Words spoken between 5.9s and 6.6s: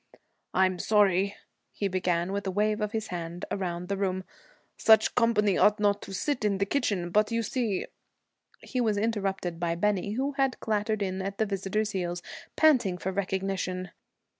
to sit in